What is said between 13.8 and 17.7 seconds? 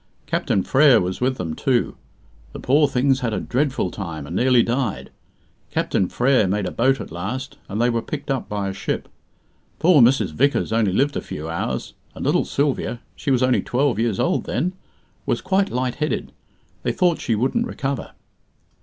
years old then was quite light headed. They thought she wouldn't